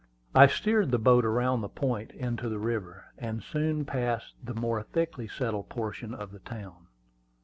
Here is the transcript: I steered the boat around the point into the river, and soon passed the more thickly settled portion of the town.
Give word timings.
I 0.33 0.47
steered 0.47 0.89
the 0.89 0.97
boat 0.97 1.23
around 1.25 1.61
the 1.61 1.69
point 1.69 2.09
into 2.09 2.49
the 2.49 2.57
river, 2.57 3.13
and 3.19 3.43
soon 3.43 3.85
passed 3.85 4.33
the 4.43 4.55
more 4.55 4.81
thickly 4.81 5.27
settled 5.27 5.69
portion 5.69 6.11
of 6.15 6.31
the 6.31 6.39
town. 6.39 6.87